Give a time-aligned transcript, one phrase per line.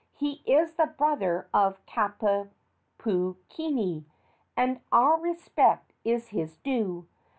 [0.15, 4.05] He is the brother of Kapukini,
[4.57, 7.05] and our respect is his due.